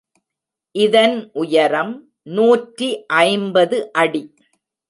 இதன் 0.75 1.29
உயரம் 1.33 1.93
நூற்றி 2.29 2.89
ஐம்பது 3.21 3.77
அடி. 3.91 4.23